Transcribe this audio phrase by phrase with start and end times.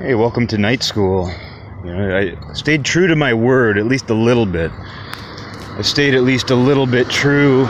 [0.00, 1.28] Hey, welcome to night school.
[1.84, 4.70] You know, I stayed true to my word at least a little bit.
[4.70, 7.62] I stayed at least a little bit true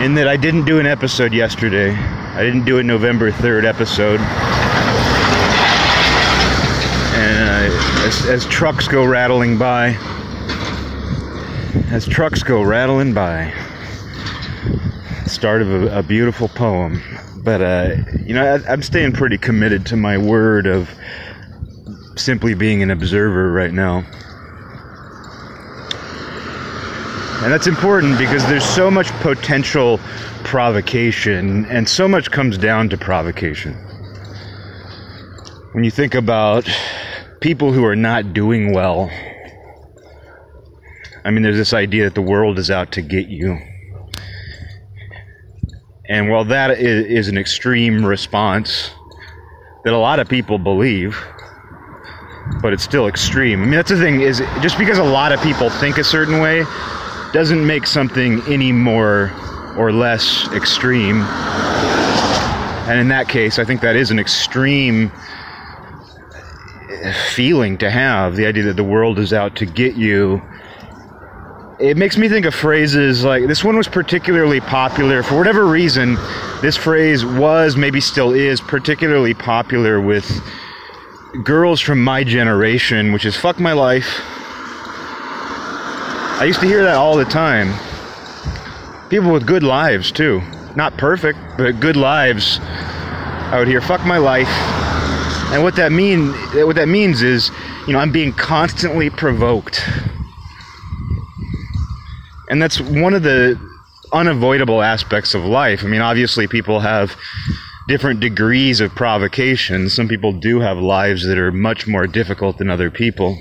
[0.00, 1.92] in that I didn't do an episode yesterday.
[1.92, 4.18] I didn't do a November 3rd episode.
[7.18, 9.88] And uh, as, as trucks go rattling by,
[11.90, 13.52] as trucks go rattling by,
[15.26, 17.02] start of a, a beautiful poem.
[17.42, 20.90] But, uh, you know, I, I'm staying pretty committed to my word of
[22.16, 24.04] simply being an observer right now.
[27.42, 29.98] And that's important because there's so much potential
[30.44, 33.72] provocation, and so much comes down to provocation.
[35.72, 36.68] When you think about
[37.40, 39.08] people who are not doing well,
[41.24, 43.58] I mean, there's this idea that the world is out to get you.
[46.10, 48.90] And while that is an extreme response
[49.84, 51.16] that a lot of people believe,
[52.60, 53.62] but it's still extreme.
[53.62, 56.40] I mean, that's the thing is just because a lot of people think a certain
[56.40, 56.64] way
[57.32, 59.30] doesn't make something any more
[59.78, 61.22] or less extreme.
[62.90, 65.12] And in that case, I think that is an extreme
[66.90, 70.42] eh, feeling to have the idea that the world is out to get you
[71.80, 75.22] it makes me think of phrases like this one was particularly popular.
[75.22, 76.16] For whatever reason
[76.60, 80.42] this phrase was maybe still is particularly popular with
[81.42, 84.20] girls from my generation which is fuck my life.
[86.38, 87.72] I used to hear that all the time.
[89.08, 90.42] People with good lives too.
[90.76, 92.58] Not perfect but good lives.
[92.60, 94.50] I would hear fuck my life.
[95.52, 96.32] And what that mean
[96.66, 97.50] what that means is
[97.86, 99.82] you know i'm being constantly provoked
[102.50, 103.58] and that's one of the
[104.12, 105.84] unavoidable aspects of life.
[105.84, 107.16] I mean, obviously, people have
[107.86, 109.88] different degrees of provocation.
[109.88, 113.40] Some people do have lives that are much more difficult than other people.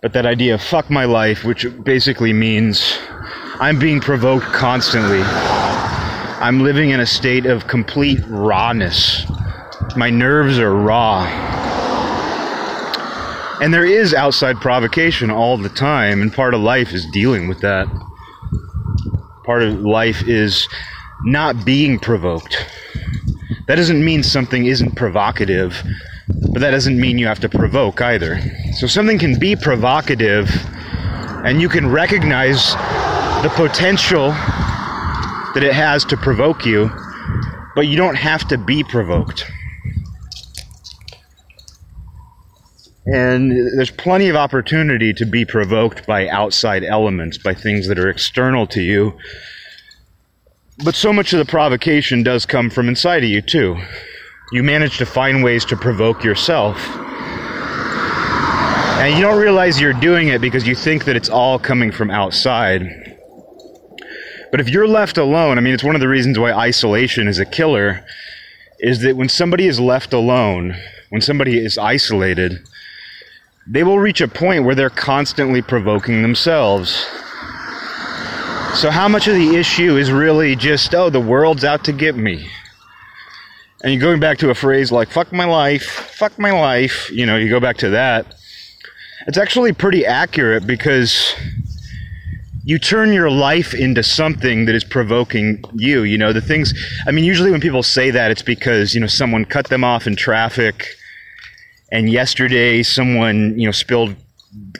[0.00, 2.98] But that idea of fuck my life, which basically means
[3.60, 5.20] I'm being provoked constantly.
[5.22, 9.30] I'm living in a state of complete rawness.
[9.94, 11.55] My nerves are raw.
[13.60, 17.60] And there is outside provocation all the time, and part of life is dealing with
[17.60, 17.88] that.
[19.44, 20.68] Part of life is
[21.24, 22.66] not being provoked.
[23.66, 25.82] That doesn't mean something isn't provocative,
[26.52, 28.38] but that doesn't mean you have to provoke either.
[28.74, 30.50] So something can be provocative,
[31.44, 32.74] and you can recognize
[33.42, 34.30] the potential
[35.54, 36.90] that it has to provoke you,
[37.74, 39.50] but you don't have to be provoked.
[43.06, 48.10] And there's plenty of opportunity to be provoked by outside elements, by things that are
[48.10, 49.16] external to you.
[50.84, 53.80] But so much of the provocation does come from inside of you, too.
[54.52, 56.84] You manage to find ways to provoke yourself.
[58.98, 62.10] And you don't realize you're doing it because you think that it's all coming from
[62.10, 63.16] outside.
[64.50, 67.38] But if you're left alone, I mean, it's one of the reasons why isolation is
[67.38, 68.04] a killer,
[68.80, 70.74] is that when somebody is left alone,
[71.10, 72.66] when somebody is isolated,
[73.66, 76.90] they will reach a point where they're constantly provoking themselves.
[78.74, 82.14] So, how much of the issue is really just, oh, the world's out to get
[82.14, 82.48] me?
[83.82, 87.26] And you're going back to a phrase like, fuck my life, fuck my life, you
[87.26, 88.34] know, you go back to that.
[89.26, 91.34] It's actually pretty accurate because
[92.64, 96.02] you turn your life into something that is provoking you.
[96.02, 96.74] You know, the things,
[97.06, 100.06] I mean, usually when people say that, it's because, you know, someone cut them off
[100.06, 100.96] in traffic
[101.90, 104.14] and yesterday someone you know spilled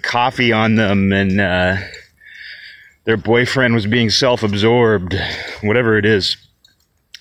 [0.03, 1.77] coffee on them and uh,
[3.05, 5.15] their boyfriend was being self-absorbed
[5.63, 6.37] whatever it is.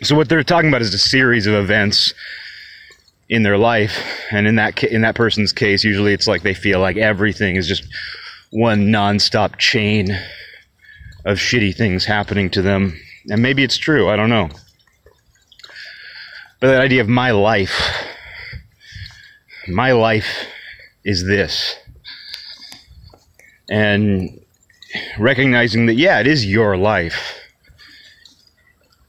[0.01, 2.13] So what they're talking about is a series of events
[3.29, 4.03] in their life.
[4.31, 7.67] And in that in that person's case usually it's like they feel like everything is
[7.67, 7.85] just
[8.51, 10.11] one nonstop chain
[11.25, 12.97] of shitty things happening to them.
[13.29, 14.49] And maybe it's true i don't know.
[16.59, 18.04] But that idea of my life
[19.67, 20.47] my life
[21.03, 21.75] is this.
[23.69, 24.41] And
[25.17, 27.39] recognizing that, yeah, it is your life.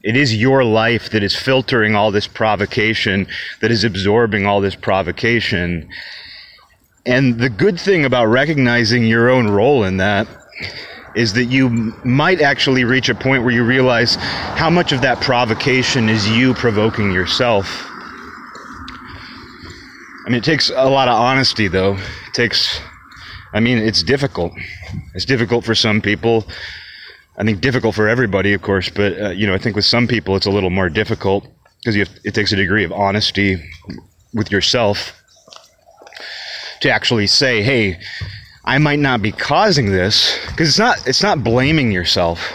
[0.03, 3.27] It is your life that is filtering all this provocation,
[3.61, 5.89] that is absorbing all this provocation.
[7.05, 10.27] And the good thing about recognizing your own role in that
[11.15, 11.69] is that you
[12.05, 16.53] might actually reach a point where you realize how much of that provocation is you
[16.53, 17.89] provoking yourself
[20.27, 21.93] I mean, it takes a lot of honesty, though.
[21.93, 22.81] It takes,
[23.53, 24.51] I mean, it's difficult.
[25.15, 26.45] It's difficult for some people.
[27.37, 30.05] I think difficult for everybody, of course, but, uh, you know, I think with some
[30.05, 31.47] people it's a little more difficult
[31.79, 33.55] because it takes a degree of honesty
[34.33, 35.13] with yourself
[36.81, 37.97] to actually say, "Hey,
[38.65, 42.51] I might not be causing this," because it's not it's not blaming yourself.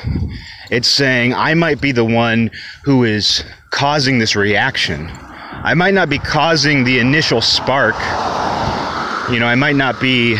[0.70, 2.50] It's saying I might be the one
[2.84, 5.10] who is causing this reaction.
[5.64, 7.94] I might not be causing the initial spark.
[9.30, 10.36] You know, I might not be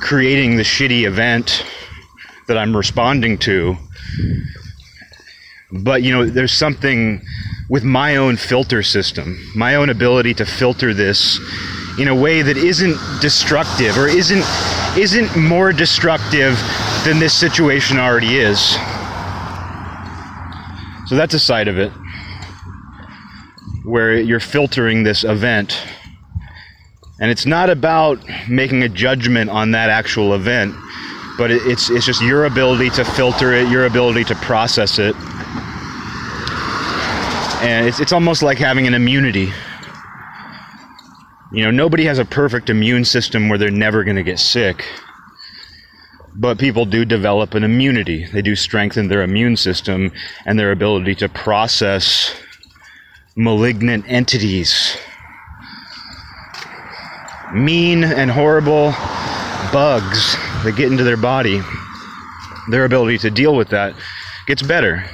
[0.00, 1.66] creating the shitty event
[2.48, 3.76] that I'm responding to.
[5.70, 7.20] But, you know, there's something
[7.68, 11.38] with my own filter system, my own ability to filter this
[11.98, 14.44] in a way that isn't destructive or isn't
[14.96, 16.58] isn't more destructive
[17.04, 18.60] than this situation already is.
[21.06, 21.92] So that's a side of it
[23.90, 25.82] where you're filtering this event.
[27.20, 30.74] And it's not about making a judgment on that actual event,
[31.36, 35.14] but it's it's just your ability to filter it, your ability to process it.
[37.62, 39.52] And it's it's almost like having an immunity.
[41.52, 44.84] You know, nobody has a perfect immune system where they're never going to get sick.
[46.36, 48.24] But people do develop an immunity.
[48.32, 50.12] They do strengthen their immune system
[50.46, 52.32] and their ability to process
[53.40, 54.96] malignant entities.
[57.54, 58.92] Mean and horrible
[59.72, 61.60] bugs that get into their body.
[62.70, 63.94] Their ability to deal with that
[64.46, 65.04] gets better.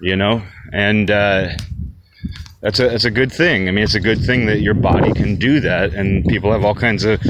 [0.00, 0.42] You know?
[0.72, 1.50] And uh,
[2.62, 3.68] that's a that's a good thing.
[3.68, 6.64] I mean, it's a good thing that your body can do that, and people have
[6.64, 7.20] all kinds of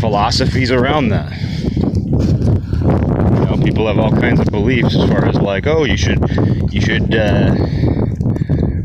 [0.00, 1.32] philosophies around that.
[1.76, 6.18] You know, people have all kinds of beliefs as far as like, oh, you should
[6.72, 7.54] you should uh,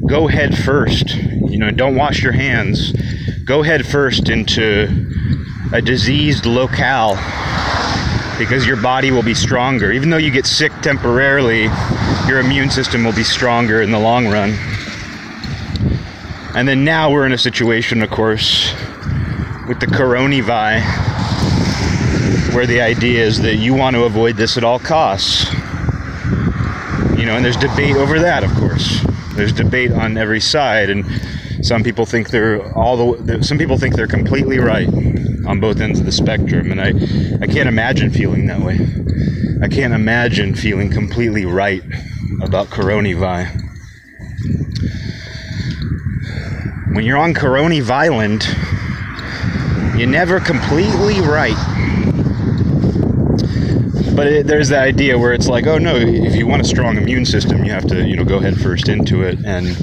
[0.07, 1.15] go head first.
[1.15, 2.93] You know, don't wash your hands.
[3.45, 5.07] Go head first into
[5.73, 7.15] a diseased locale
[8.37, 9.91] because your body will be stronger.
[9.91, 11.63] Even though you get sick temporarily,
[12.27, 14.51] your immune system will be stronger in the long run.
[16.55, 18.71] And then now we're in a situation, of course,
[19.67, 20.83] with the coronavirus,
[22.53, 25.51] where the idea is that you want to avoid this at all costs.
[27.17, 29.03] You know, and there's debate over that, of course.
[29.35, 31.05] There's debate on every side, and
[31.65, 33.43] some people think they're all the.
[33.43, 34.87] Some people think they're completely right
[35.45, 36.89] on both ends of the spectrum, and I,
[37.41, 38.79] I can't imagine feeling that way.
[39.61, 41.83] I can't imagine feeling completely right
[42.41, 43.61] about coronavirus.
[46.93, 48.43] When you're on coronavirus,
[49.97, 51.57] you're never completely right
[54.15, 56.97] but it, there's the idea where it's like, oh no, if you want a strong
[56.97, 59.37] immune system, you have to, you know, go head first into it.
[59.45, 59.75] And,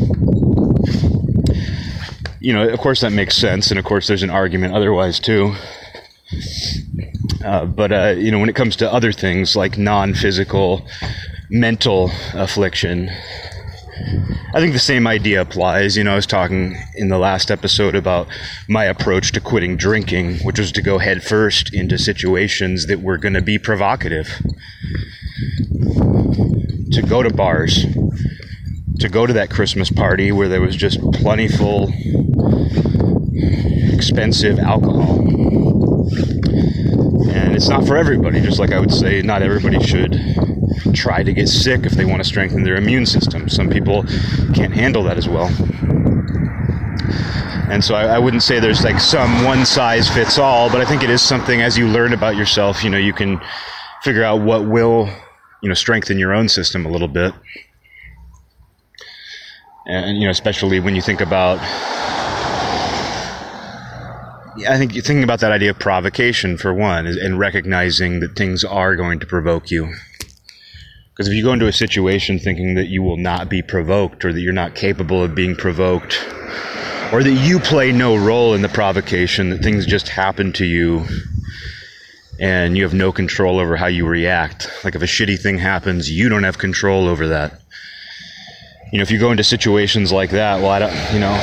[2.41, 3.71] you know, of course that makes sense.
[3.71, 5.55] And of course there's an argument otherwise too.
[7.44, 10.87] Uh, but, uh, you know, when it comes to other things like non physical
[11.50, 13.11] mental affliction,
[14.52, 15.97] I think the same idea applies.
[15.97, 18.26] You know, I was talking in the last episode about
[18.69, 23.35] my approach to quitting drinking, which was to go headfirst into situations that were going
[23.35, 24.26] to be provocative.
[26.91, 27.87] To go to bars,
[28.99, 31.93] to go to that Christmas party where there was just plentiful,
[33.93, 35.20] expensive alcohol.
[37.31, 40.50] And it's not for everybody, just like I would say, not everybody should
[40.94, 43.49] try to get sick if they want to strengthen their immune system.
[43.49, 44.05] Some people
[44.55, 45.49] can't handle that as well.
[47.70, 50.84] And so I, I, wouldn't say there's like some one size fits all, but I
[50.84, 53.41] think it is something as you learn about yourself, you know, you can
[54.03, 55.08] figure out what will,
[55.62, 57.32] you know, strengthen your own system a little bit.
[59.86, 61.60] And, you know, especially when you think about
[64.69, 68.65] I think you're thinking about that idea of provocation for one, and recognizing that things
[68.65, 69.94] are going to provoke you.
[71.20, 74.32] Because if you go into a situation thinking that you will not be provoked or
[74.32, 76.19] that you're not capable of being provoked
[77.12, 81.05] or that you play no role in the provocation, that things just happen to you
[82.41, 84.70] and you have no control over how you react.
[84.82, 87.60] Like if a shitty thing happens, you don't have control over that.
[88.91, 91.39] You know, if you go into situations like that, well, I don't, you know,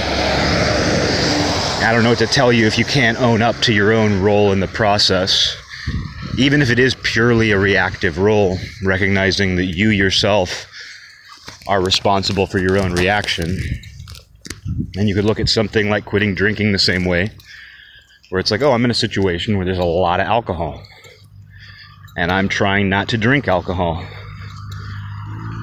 [1.85, 4.23] I don't know what to tell you if you can't own up to your own
[4.23, 5.55] role in the process
[6.37, 10.67] even if it is purely a reactive role, recognizing that you yourself
[11.67, 13.57] are responsible for your own reaction.
[14.95, 17.31] And you could look at something like quitting drinking the same way,
[18.29, 20.81] where it's like, oh, I'm in a situation where there's a lot of alcohol,
[22.17, 24.05] and I'm trying not to drink alcohol.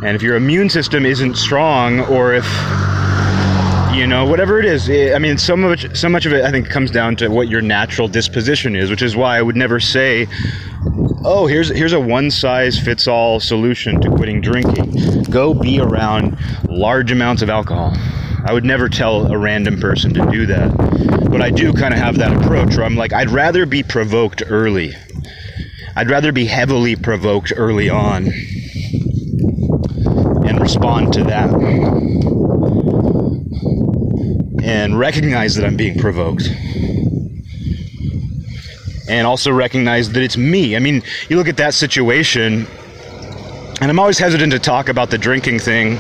[0.03, 2.45] And if your immune system isn't strong, or if
[3.95, 5.39] you know whatever it is eh, i mean of
[5.85, 8.91] it so much of it i think comes down to what your natural disposition is
[8.91, 10.27] which is why i would never say
[11.25, 16.37] oh here's here's a one size fits all solution to quitting drinking go be around
[16.69, 17.93] large amounts of alcohol
[18.47, 20.77] I would never tell a random person to do that.
[21.31, 24.43] But I do kind of have that approach where I'm like, I'd rather be provoked
[24.47, 24.93] early.
[25.97, 28.27] I'd rather be heavily provoked early on
[30.47, 32.34] and respond to that.
[34.65, 36.49] And recognize that I'm being provoked
[39.09, 40.77] and also recognize that it's me.
[40.77, 42.67] I mean, you look at that situation,
[43.81, 45.99] and I'm always hesitant to talk about the drinking thing,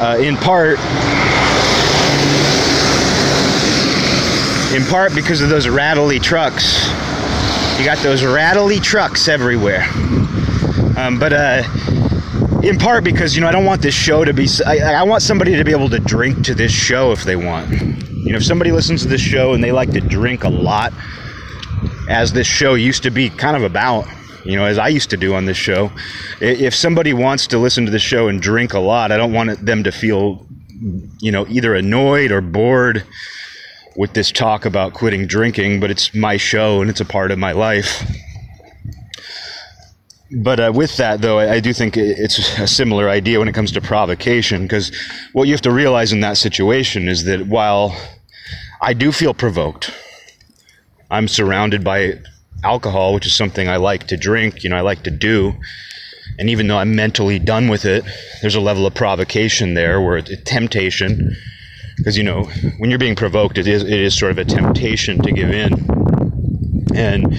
[0.00, 0.78] uh, in part.
[4.74, 6.88] In part because of those rattly trucks.
[7.78, 9.84] You got those rattly trucks everywhere.
[10.96, 11.62] Um, but uh,
[12.62, 14.48] in part because you know I don't want this show to be.
[14.66, 17.70] I, I want somebody to be able to drink to this show if they want.
[17.70, 20.92] You know, if somebody listens to this show and they like to drink a lot,
[22.08, 24.06] as this show used to be kind of about,
[24.44, 25.90] you know, as I used to do on this show.
[26.40, 29.64] If somebody wants to listen to the show and drink a lot, I don't want
[29.64, 30.46] them to feel,
[31.20, 33.04] you know, either annoyed or bored
[33.96, 37.38] with this talk about quitting drinking, but it's my show and it's a part of
[37.38, 38.04] my life.
[40.34, 43.54] But uh, with that, though, I, I do think it's a similar idea when it
[43.54, 44.90] comes to provocation, because
[45.32, 47.94] what you have to realize in that situation is that while
[48.80, 49.92] I do feel provoked,
[51.10, 52.20] I'm surrounded by
[52.64, 55.52] alcohol, which is something I like to drink, you know, I like to do.
[56.38, 58.04] And even though I'm mentally done with it,
[58.40, 61.36] there's a level of provocation there where it's a temptation.
[61.98, 62.44] Because, you know,
[62.78, 65.91] when you're being provoked, it is, it is sort of a temptation to give in.
[66.94, 67.32] And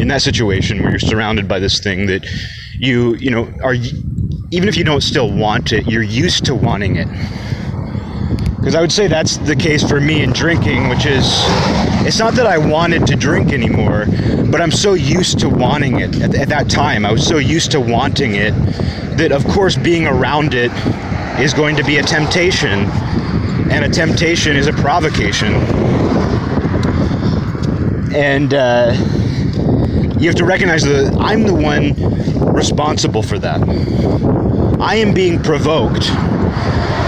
[0.00, 2.26] in that situation where you're surrounded by this thing that
[2.74, 6.96] you, you know, are, even if you don't still want it, you're used to wanting
[6.96, 7.08] it
[8.66, 11.24] because I would say that's the case for me in drinking, which is
[12.04, 14.06] it's not that I wanted to drink anymore,
[14.50, 16.20] but I'm so used to wanting it.
[16.20, 18.50] At, at that time, I was so used to wanting it
[19.18, 20.72] that, of course, being around it
[21.40, 22.86] is going to be a temptation,
[23.70, 25.52] and a temptation is a provocation.
[28.14, 28.92] And uh,
[30.18, 31.94] you have to recognize that I'm the one
[32.52, 33.60] responsible for that.
[34.80, 36.10] I am being provoked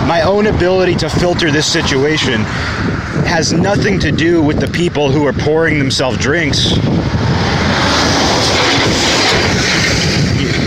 [0.09, 2.41] my own ability to filter this situation
[3.29, 6.71] has nothing to do with the people who are pouring themselves drinks.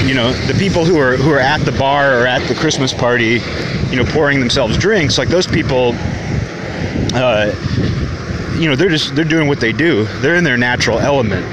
[0.05, 2.93] You, know, the people who are who are at the bar or at the Christmas
[2.93, 3.41] party,
[3.89, 5.95] you know, pouring themselves drinks, like those people
[7.15, 7.51] uh,
[8.61, 10.03] you know, they're just they're doing what they do.
[10.21, 11.45] They're in their natural element.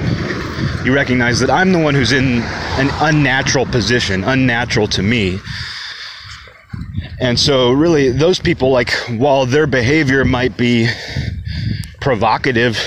[0.84, 5.40] You recognize that I'm the one who's in an unnatural position, unnatural to me.
[7.20, 10.88] And so, really, those people, like, while their behavior might be
[12.00, 12.78] provocative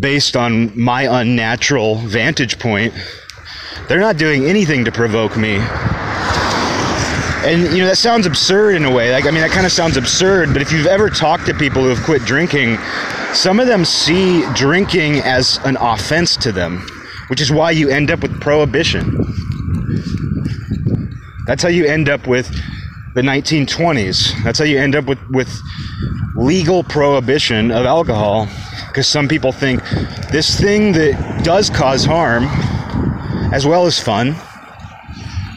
[0.00, 2.92] based on my unnatural vantage point,
[3.88, 5.58] they're not doing anything to provoke me.
[7.46, 9.12] And, you know, that sounds absurd in a way.
[9.12, 11.80] Like, I mean, that kind of sounds absurd, but if you've ever talked to people
[11.80, 12.76] who have quit drinking,
[13.32, 16.84] some of them see drinking as an offense to them,
[17.28, 19.24] which is why you end up with prohibition.
[21.46, 22.48] That's how you end up with
[23.14, 24.42] the 1920s.
[24.42, 25.48] That's how you end up with, with
[26.34, 28.48] legal prohibition of alcohol.
[28.88, 29.84] Because some people think
[30.32, 32.46] this thing that does cause harm,
[33.52, 34.34] as well as fun,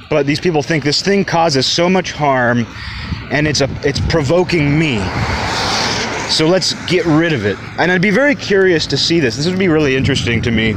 [0.10, 2.66] but these people think this thing causes so much harm
[3.32, 4.98] and it's a it's provoking me.
[6.30, 7.58] So let's get rid of it.
[7.80, 9.36] And I'd be very curious to see this.
[9.36, 10.76] This would be really interesting to me.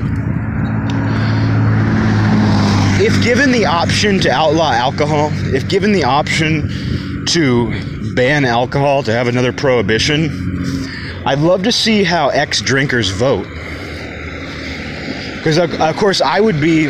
[3.04, 9.12] If given the option to outlaw alcohol, if given the option to ban alcohol, to
[9.12, 10.30] have another prohibition,
[11.26, 13.46] I'd love to see how ex drinkers vote.
[15.36, 16.86] Because, of course, I would be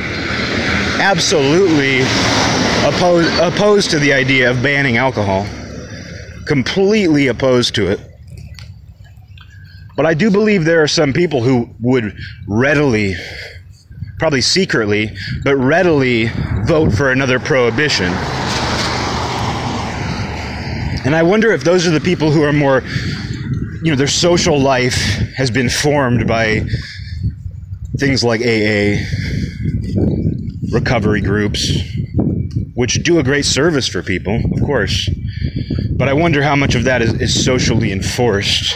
[1.02, 2.02] absolutely
[2.86, 5.44] opposed, opposed to the idea of banning alcohol.
[6.46, 8.00] Completely opposed to it.
[9.96, 12.16] But I do believe there are some people who would
[12.46, 13.16] readily
[14.18, 15.10] probably secretly,
[15.42, 16.30] but readily
[16.66, 18.06] vote for another prohibition.
[21.04, 22.82] And I wonder if those are the people who are more,
[23.82, 24.94] you know, their social life
[25.36, 26.64] has been formed by
[27.98, 29.02] things like AA,
[30.72, 31.70] recovery groups,
[32.74, 35.08] which do a great service for people, of course.
[35.96, 38.74] But I wonder how much of that is, is socially enforced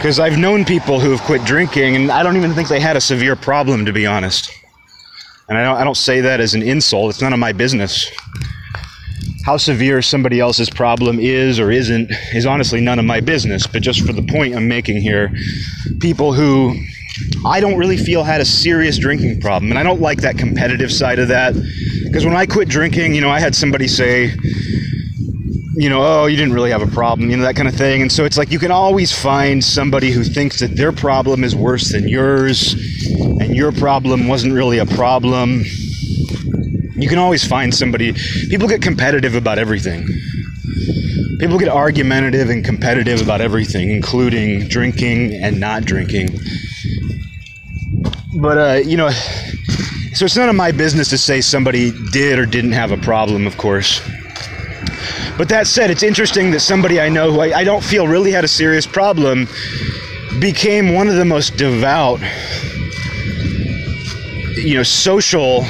[0.00, 2.96] because I've known people who have quit drinking, and I don't even think they had
[2.96, 4.50] a severe problem, to be honest.
[5.50, 8.10] And I don't, I don't say that as an insult, it's none of my business.
[9.44, 13.66] How severe somebody else's problem is or isn't is honestly none of my business.
[13.66, 15.30] But just for the point I'm making here,
[15.98, 16.74] people who
[17.44, 19.70] I don't really feel had a serious drinking problem.
[19.70, 21.54] And I don't like that competitive side of that.
[22.04, 24.34] Because when I quit drinking, you know, I had somebody say,
[25.74, 28.02] you know, oh, you didn't really have a problem, you know, that kind of thing.
[28.02, 31.56] And so it's like you can always find somebody who thinks that their problem is
[31.56, 32.74] worse than yours
[33.40, 35.62] and your problem wasn't really a problem.
[36.96, 38.12] You can always find somebody.
[38.48, 40.06] People get competitive about everything.
[41.38, 46.38] People get argumentative and competitive about everything, including drinking and not drinking.
[48.40, 49.10] But, uh, you know,
[50.14, 53.46] so it's none of my business to say somebody did or didn't have a problem,
[53.46, 54.00] of course.
[55.36, 58.32] But that said, it's interesting that somebody I know who I, I don't feel really
[58.32, 59.46] had a serious problem
[60.40, 62.20] became one of the most devout,
[64.56, 65.64] you know, social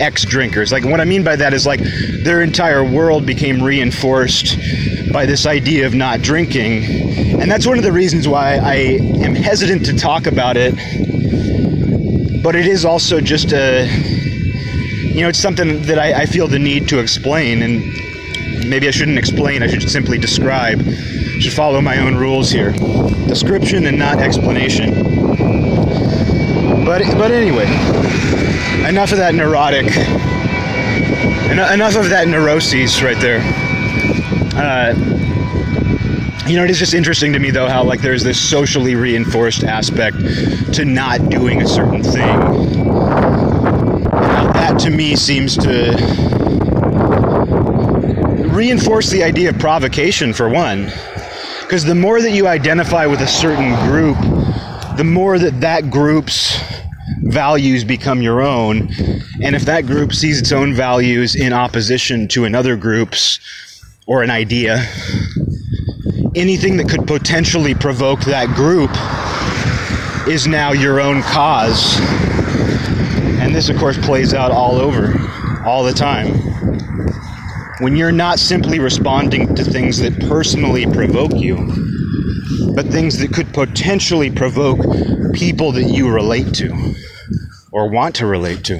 [0.00, 0.72] ex drinkers.
[0.72, 1.80] Like, what I mean by that is like
[2.24, 4.58] their entire world became reinforced
[5.12, 6.84] by this idea of not drinking.
[7.40, 8.74] And that's one of the reasons why I
[9.24, 10.74] am hesitant to talk about it.
[12.46, 13.86] But it is also just a,
[15.02, 17.60] you know, it's something that I, I feel the need to explain.
[17.60, 17.80] And
[18.70, 20.80] maybe I shouldn't explain, I should simply describe.
[20.80, 22.70] I should follow my own rules here.
[23.26, 24.94] Description and not explanation.
[26.84, 27.66] But but anyway,
[28.88, 29.86] enough of that neurotic.
[31.50, 33.40] enough of that neuroses right there.
[34.54, 34.94] Uh,
[36.48, 39.64] you know, it is just interesting to me though how like there's this socially reinforced
[39.64, 40.16] aspect
[40.74, 42.38] to not doing a certain thing.
[44.54, 45.92] that to me seems to
[48.52, 50.90] reinforce the idea of provocation for one.
[51.62, 54.16] Because the more that you identify with a certain group,
[54.96, 56.60] the more that that group's
[57.24, 58.88] values become your own.
[59.42, 63.40] And if that group sees its own values in opposition to another group's
[64.06, 64.86] or an idea,
[66.36, 68.90] anything that could potentially provoke that group
[70.28, 71.98] is now your own cause.
[73.40, 75.12] And this, of course, plays out all over,
[75.64, 76.46] all the time
[77.80, 81.56] when you're not simply responding to things that personally provoke you,
[82.74, 84.78] but things that could potentially provoke
[85.34, 86.94] people that you relate to
[87.72, 88.76] or want to relate to.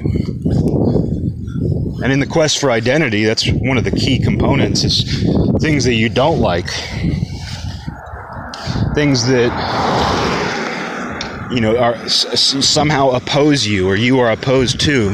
[2.03, 5.03] And in the quest for identity, that's one of the key components is
[5.61, 6.69] things that you don't like.
[8.97, 9.51] Things that
[11.51, 15.11] you know are somehow oppose you or you are opposed to.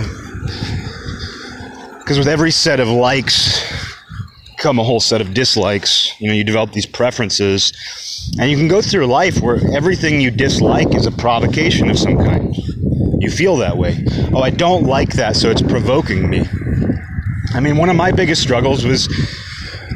[1.99, 3.61] Because with every set of likes
[4.55, 6.17] come a whole set of dislikes.
[6.21, 7.73] You know, you develop these preferences,
[8.39, 12.15] and you can go through life where everything you dislike is a provocation of some
[12.15, 12.55] kind.
[13.19, 14.01] You feel that way.
[14.33, 16.45] Oh, I don't like that, so it's provoking me.
[17.53, 19.09] I mean, one of my biggest struggles was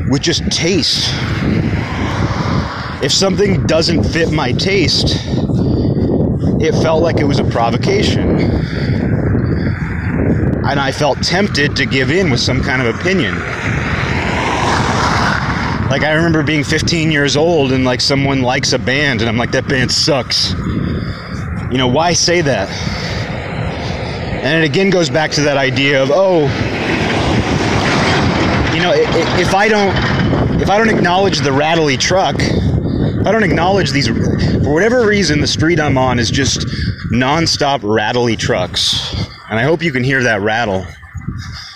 [0.09, 1.09] with just taste.
[3.03, 5.17] If something doesn't fit my taste,
[6.59, 8.39] it felt like it was a provocation
[10.69, 13.35] and I felt tempted to give in with some kind of opinion.
[15.89, 19.37] Like I remember being 15 years old and like someone likes a band and I'm
[19.37, 20.51] like that band sucks.
[21.71, 22.69] You know, why say that?
[24.43, 26.41] And it again goes back to that idea of oh,
[28.75, 28.91] you know,
[29.39, 29.95] if I don't
[30.61, 32.35] if I don't acknowledge the rattly truck,
[33.27, 36.61] I don't acknowledge these for whatever reason the street I'm on is just
[37.11, 39.13] nonstop rattly trucks
[39.49, 40.85] and I hope you can hear that rattle.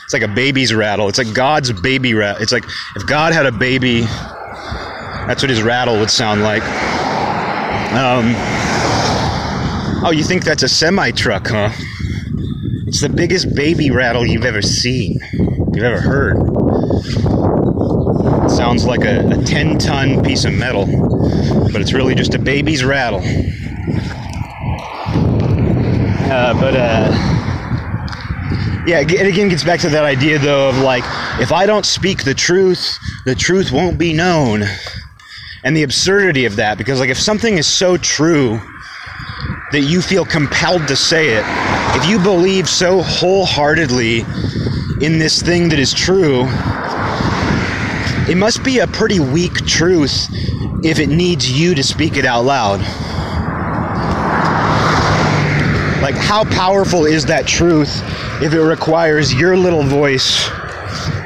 [0.03, 1.07] It's like a baby's rattle.
[1.07, 2.41] It's like God's baby rattle.
[2.41, 6.63] It's like if God had a baby, that's what his rattle would sound like.
[7.93, 8.33] Um,
[10.05, 11.69] oh, you think that's a semi truck, huh?
[12.87, 15.19] It's the biggest baby rattle you've ever seen,
[15.73, 16.37] you've ever heard.
[18.49, 20.85] Sounds like a, a 10 ton piece of metal,
[21.81, 23.21] but it's really just a baby's rattle.
[26.29, 27.11] Uh, but, uh,
[28.85, 31.03] yeah, it again gets back to that idea though of like,
[31.39, 34.61] if I don't speak the truth, the truth won't be known.
[35.63, 38.59] And the absurdity of that, because like if something is so true
[39.71, 41.43] that you feel compelled to say it,
[41.95, 44.19] if you believe so wholeheartedly
[45.03, 46.43] in this thing that is true,
[48.29, 50.27] it must be a pretty weak truth
[50.83, 52.79] if it needs you to speak it out loud.
[56.01, 58.01] Like, how powerful is that truth
[58.41, 60.49] if it requires your little voice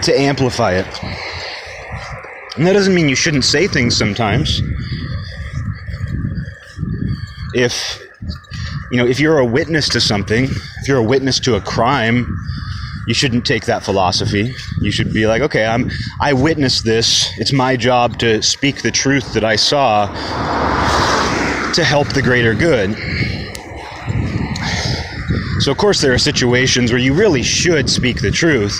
[0.03, 1.03] to amplify it.
[2.57, 4.61] And that doesn't mean you shouldn't say things sometimes.
[7.53, 8.01] If
[8.91, 12.27] you know, if you're a witness to something, if you're a witness to a crime,
[13.07, 14.55] you shouldn't take that philosophy.
[14.81, 17.29] You should be like, okay, I'm I witnessed this.
[17.37, 20.07] It's my job to speak the truth that I saw
[21.73, 22.95] to help the greater good.
[25.59, 28.79] So, of course, there are situations where you really should speak the truth,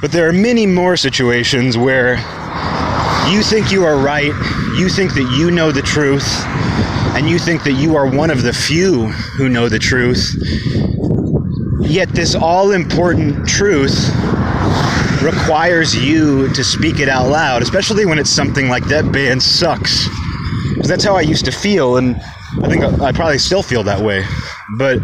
[0.00, 2.18] but there are many more situations where
[3.30, 4.32] You think you are right.
[4.78, 6.26] You think that you know the truth.
[7.14, 10.34] And you think that you are one of the few who know the truth.
[11.80, 14.10] Yet, this all important truth
[15.22, 20.08] requires you to speak it out loud, especially when it's something like that band sucks.
[20.74, 22.16] Because that's how I used to feel, and
[22.62, 24.24] I think I probably still feel that way.
[24.76, 25.00] But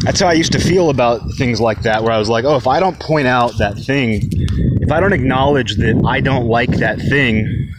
[0.00, 2.56] that's how I used to feel about things like that, where I was like, oh,
[2.56, 4.28] if I don't point out that thing,
[4.80, 7.72] if I don't acknowledge that I don't like that thing,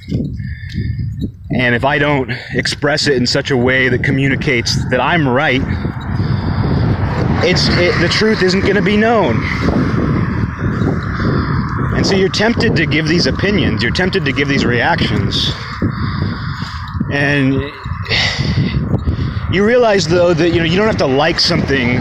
[1.51, 5.61] and if I don't express it in such a way that communicates that I'm right,
[7.43, 9.43] it's it, the truth isn't going to be known.
[11.95, 15.51] And so you're tempted to give these opinions, you're tempted to give these reactions.
[17.11, 17.53] And
[19.51, 21.97] you realize though that you know you don't have to like something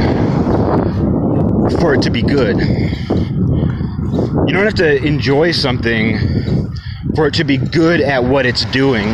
[1.80, 2.58] for it to be good.
[2.58, 6.18] You don't have to enjoy something
[7.14, 9.08] for it to be good at what it's doing.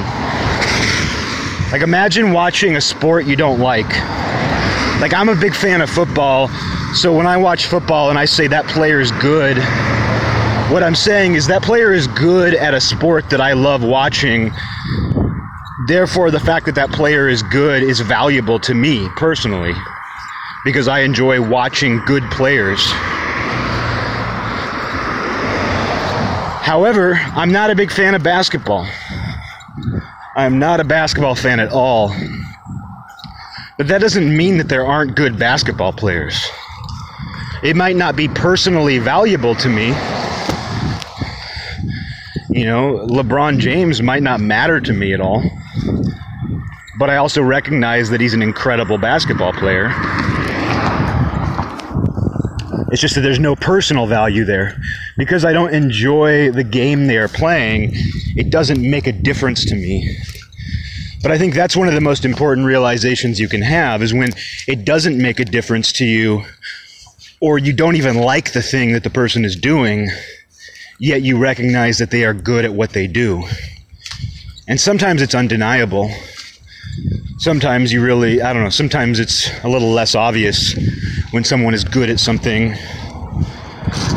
[1.71, 3.91] Like imagine watching a sport you don't like.
[5.03, 6.47] Like I'm a big fan of football,
[6.95, 9.57] so when I watch football and I say that player is good,
[10.73, 14.53] what I'm saying is that player is good at a sport that I love watching.
[15.89, 19.75] Therefore, the fact that that player is good is valuable to me personally
[20.65, 22.81] because I enjoy watching good players.
[26.63, 28.87] However, I'm not a big fan of basketball.
[30.37, 32.15] I'm not a basketball fan at all.
[33.79, 36.49] But that doesn't mean that there aren't good basketball players.
[37.63, 39.95] It might not be personally valuable to me,
[42.53, 45.43] you know, LeBron James might not matter to me at all,
[46.99, 49.91] but I also recognize that he's an incredible basketball player.
[52.93, 54.77] It's just that there's no personal value there.
[55.17, 57.93] Because I don't enjoy the game they are playing,
[58.37, 60.15] it doesn't make a difference to me.
[61.23, 64.31] But I think that's one of the most important realizations you can have is when
[64.67, 66.45] it doesn't make a difference to you
[67.41, 70.09] or you don't even like the thing that the person is doing
[71.03, 73.43] yet you recognize that they are good at what they do.
[74.69, 76.13] And sometimes it's undeniable.
[77.39, 80.75] Sometimes you really, I don't know, sometimes it's a little less obvious
[81.33, 82.77] when someone is good at something.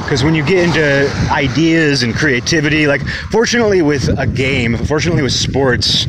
[0.03, 5.33] Because when you get into ideas and creativity, like fortunately with a game, fortunately with
[5.33, 6.05] sports,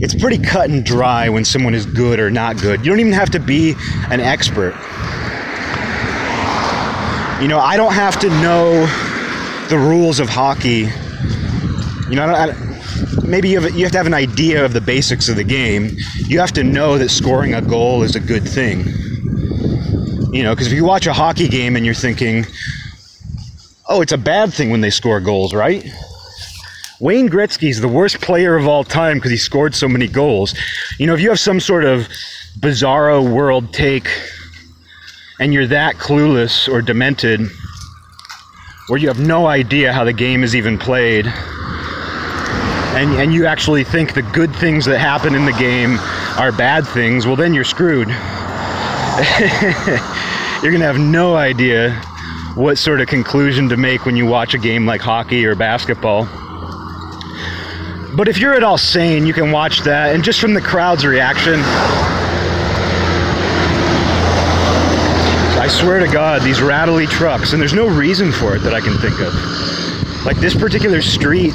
[0.00, 2.84] it's pretty cut and dry when someone is good or not good.
[2.84, 3.74] You don't even have to be
[4.10, 4.74] an expert.
[7.42, 8.86] You know, I don't have to know
[9.68, 10.88] the rules of hockey.
[12.10, 12.54] You know, I,
[13.24, 15.96] maybe you have, you have to have an idea of the basics of the game.
[16.26, 18.84] You have to know that scoring a goal is a good thing.
[20.32, 22.44] You know, because if you watch a hockey game and you're thinking,
[23.88, 25.84] oh, it's a bad thing when they score goals, right?
[27.00, 30.54] Wayne Gretzky's the worst player of all time because he scored so many goals.
[30.98, 32.08] You know, if you have some sort of
[32.58, 34.08] bizarro world take
[35.38, 37.40] and you're that clueless or demented,
[38.88, 41.26] where you have no idea how the game is even played,
[42.96, 45.98] and, and you actually think the good things that happen in the game
[46.36, 48.08] are bad things, well, then you're screwed.
[50.62, 51.92] you're going to have no idea
[52.56, 56.28] what sort of conclusion to make when you watch a game like hockey or basketball.
[58.18, 61.06] But if you're at all sane, you can watch that, and just from the crowd's
[61.06, 61.60] reaction,
[65.54, 68.80] I swear to God, these rattly trucks, and there's no reason for it that I
[68.80, 69.32] can think of.
[70.26, 71.52] Like this particular street,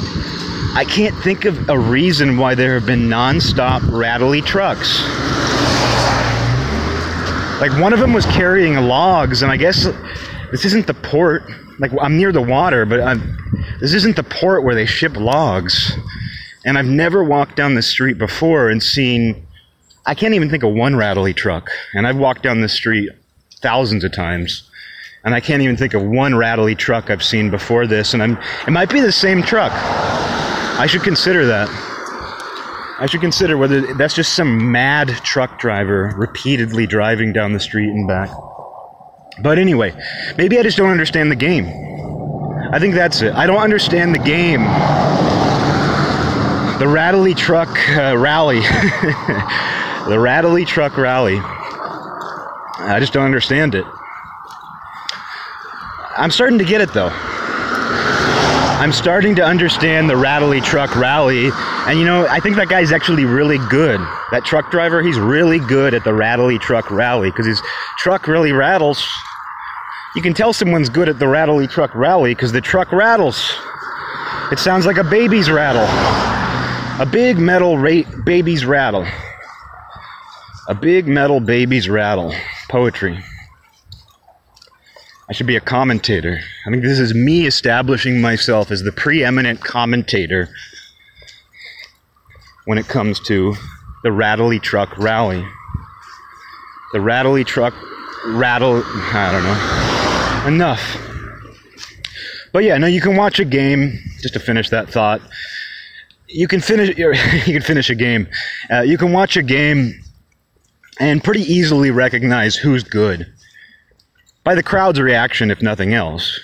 [0.72, 5.02] I can't think of a reason why there have been non-stop rattly trucks.
[7.60, 9.84] Like one of them was carrying logs, and I guess
[10.50, 11.42] this isn't the port.
[11.78, 13.36] Like I'm near the water, but I'm,
[13.80, 15.92] this isn't the port where they ship logs.
[16.64, 19.46] And I've never walked down the street before and seen.
[20.06, 21.70] I can't even think of one rattly truck.
[21.92, 23.10] And I've walked down the street
[23.60, 24.68] thousands of times.
[25.24, 28.12] And I can't even think of one rattly truck I've seen before this.
[28.14, 29.72] And I'm, it might be the same truck.
[29.72, 31.68] I should consider that.
[33.00, 37.88] I should consider whether that's just some mad truck driver repeatedly driving down the street
[37.88, 38.30] and back.
[39.42, 39.94] But anyway,
[40.36, 41.66] maybe I just don't understand the game.
[42.72, 43.32] I think that's it.
[43.34, 44.64] I don't understand the game.
[46.78, 48.58] The Rattly Truck uh, Rally.
[50.08, 51.38] the Rattly Truck Rally.
[51.38, 53.86] I just don't understand it.
[56.16, 57.10] I'm starting to get it though.
[57.12, 61.50] I'm starting to understand the rattly truck rally.
[61.86, 64.00] And you know, I think that guy's actually really good.
[64.32, 67.62] That truck driver, he's really good at the rattly truck rally because his
[67.98, 69.08] truck really rattles.
[70.16, 73.56] You can tell someone's good at the rattly truck rally because the truck rattles.
[74.50, 76.33] It sounds like a baby's rattle.
[77.00, 79.04] A big metal ra- baby's rattle.
[80.68, 82.32] A big metal baby's rattle.
[82.68, 83.18] Poetry.
[85.28, 86.38] I should be a commentator.
[86.66, 90.48] I think this is me establishing myself as the preeminent commentator
[92.66, 93.56] when it comes to
[94.04, 95.44] the Rattly Truck Rally.
[96.92, 97.74] The Rattly Truck
[98.28, 98.84] Rattle.
[98.84, 100.54] I don't know.
[100.54, 100.96] Enough.
[102.52, 103.98] But yeah, no, you can watch a game.
[104.20, 105.20] Just to finish that thought,
[106.34, 106.96] you can finish.
[107.46, 108.26] You can finish a game.
[108.70, 110.02] Uh, you can watch a game
[111.00, 113.26] and pretty easily recognize who's good
[114.42, 116.40] by the crowd's reaction, if nothing else.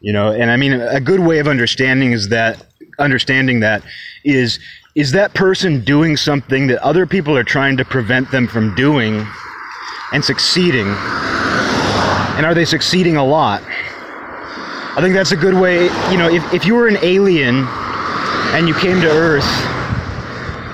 [0.00, 2.66] You know, and I mean, a good way of understanding is that
[2.98, 3.82] understanding that
[4.24, 4.58] is
[4.94, 9.26] is that person doing something that other people are trying to prevent them from doing
[10.12, 10.88] and succeeding?
[12.36, 13.62] And are they succeeding a lot?
[13.62, 17.66] I think that's a good way, you know, if, if you were an alien
[18.52, 19.44] and you came to Earth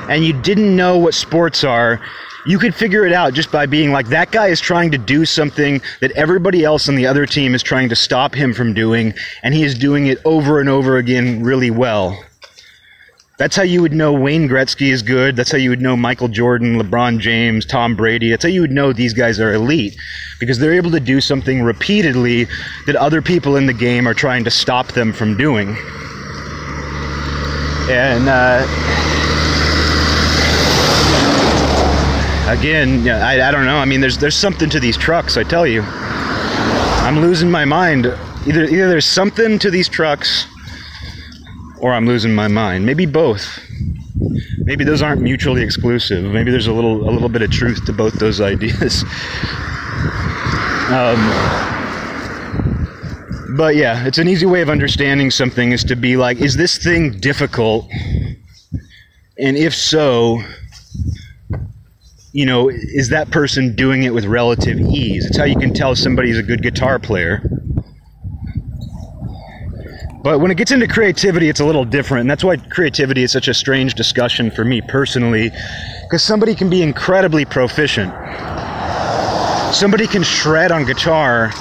[0.09, 2.01] and you didn't know what sports are,
[2.47, 5.25] you could figure it out just by being like, that guy is trying to do
[5.25, 9.12] something that everybody else on the other team is trying to stop him from doing,
[9.43, 12.23] and he is doing it over and over again really well.
[13.39, 15.37] That's how you would know Wayne Gretzky is good.
[15.37, 18.31] That's how you would know Michael Jordan, LeBron James, Tom Brady.
[18.31, 19.95] That's how you would know these guys are elite
[20.41, 22.47] because they're able to do something repeatedly
[22.87, 25.77] that other people in the game are trying to stop them from doing.
[27.88, 28.62] And uh,
[32.51, 33.79] again, I, I don't know.
[33.79, 35.37] I mean, there's there's something to these trucks.
[35.37, 38.07] I tell you, I'm losing my mind.
[38.46, 40.46] Either either there's something to these trucks
[41.81, 42.85] or I'm losing my mind.
[42.87, 43.61] Maybe both.
[44.61, 46.25] Maybe those aren't mutually exclusive.
[46.25, 49.05] Maybe there's a little a little bit of truth to both those ideas.
[50.90, 51.76] um,
[53.57, 56.79] but yeah, it's an easy way of understanding something is to be like, is this
[56.79, 57.90] thing difficult?
[59.38, 60.40] And if so,
[62.33, 65.27] you know, is that person doing it with relative ease?
[65.27, 67.42] It's how you can tell somebody's a good guitar player
[70.27, 72.23] but when it gets into creativity, it's a little different.
[72.23, 75.53] And that's why creativity is such a strange discussion for me personally,
[76.03, 78.12] because somebody can be incredibly proficient.
[79.73, 81.53] Somebody can shred on guitar,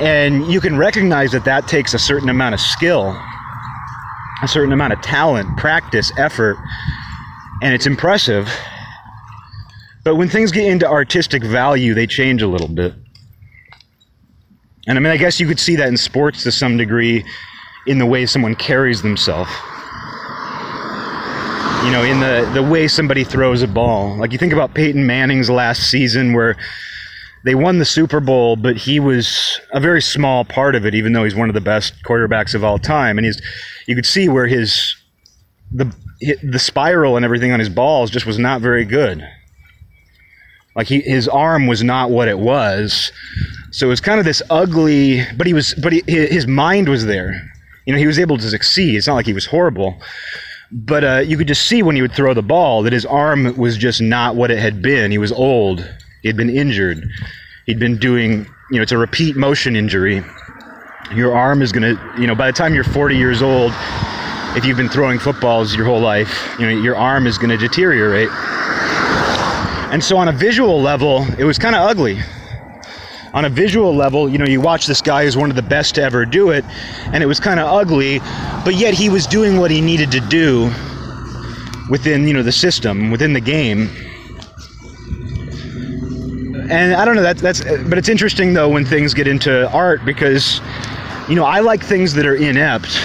[0.00, 3.10] and you can recognize that that takes a certain amount of skill,
[4.42, 6.56] a certain amount of talent, practice, effort,
[7.62, 8.48] and it's impressive.
[10.04, 12.94] But when things get into artistic value, they change a little bit.
[14.86, 17.24] And I mean, I guess you could see that in sports to some degree
[17.86, 19.50] in the way someone carries themselves.
[21.84, 24.16] You know, in the, the way somebody throws a ball.
[24.16, 26.56] Like you think about Peyton Manning's last season where
[27.44, 31.12] they won the Super Bowl, but he was a very small part of it, even
[31.12, 33.18] though he's one of the best quarterbacks of all time.
[33.18, 33.40] And he's,
[33.86, 34.96] you could see where his,
[35.72, 35.94] the,
[36.42, 39.26] the spiral and everything on his balls just was not very good.
[40.74, 43.12] Like he, his arm was not what it was.
[43.70, 47.06] So it was kind of this ugly, but he was, but he, his mind was
[47.06, 47.34] there
[47.88, 48.96] you know, he was able to succeed.
[48.96, 49.98] It's not like he was horrible.
[50.70, 53.56] But uh, you could just see when he would throw the ball that his arm
[53.56, 55.10] was just not what it had been.
[55.10, 55.90] He was old.
[56.22, 57.08] He had been injured.
[57.66, 60.22] He'd been doing, you know, it's a repeat motion injury.
[61.14, 63.72] Your arm is going to, you know, by the time you're 40 years old,
[64.56, 67.56] if you've been throwing footballs your whole life, you know, your arm is going to
[67.56, 68.30] deteriorate.
[69.90, 72.18] And so on a visual level, it was kind of ugly
[73.34, 75.94] on a visual level, you know, you watch this guy who's one of the best
[75.96, 76.64] to ever do it,
[77.12, 78.18] and it was kind of ugly,
[78.64, 80.64] but yet he was doing what he needed to do
[81.90, 83.90] within, you know, the system, within the game.
[86.70, 89.70] And I don't know, that, that's, uh, but it's interesting though when things get into
[89.70, 90.60] art because,
[91.28, 93.00] you know, I like things that are inept,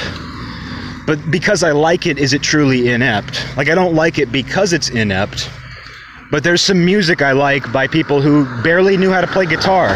[1.08, 3.46] but because I like it, is it truly inept?
[3.56, 5.50] Like, I don't like it because it's inept.
[6.30, 9.90] But there's some music I like by people who barely knew how to play guitar.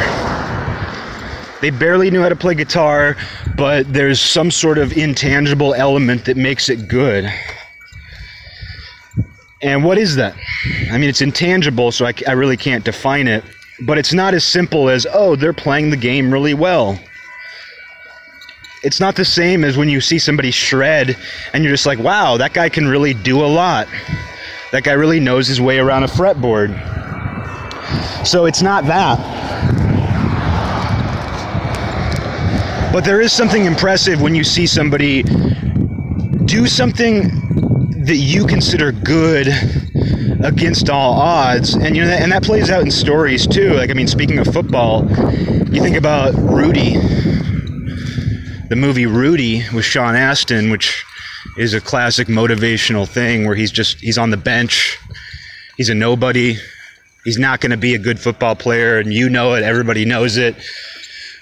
[1.62, 3.18] They barely knew how to play guitar,
[3.56, 7.32] but there's some sort of intangible element that makes it good.
[9.62, 10.36] And what is that?
[10.92, 13.44] I mean, it's intangible, so I, I really can't define it.
[13.82, 17.00] But it's not as simple as, oh, they're playing the game really well.
[18.84, 21.18] It's not the same as when you see somebody shred
[21.54, 23.88] and you're just like, wow, that guy can really do a lot.
[24.72, 26.76] That guy really knows his way around a fretboard.
[28.26, 29.18] So it's not that.
[32.92, 35.24] But there is something impressive when you see somebody
[36.46, 37.30] do something
[38.06, 39.48] that you consider good
[40.44, 41.76] against all odds.
[41.76, 43.74] And you know that, and that plays out in stories too.
[43.74, 45.10] Like i mean speaking of football
[45.72, 46.96] you think about rudy
[48.70, 51.06] the movie Rudy with Sean Astin, which
[51.58, 55.00] is a classic motivational thing where he's just he's on the bench,
[55.78, 56.58] he's a nobody,
[57.24, 60.38] he's not going to be a good football player, and you know it, everybody knows
[60.38, 60.56] it.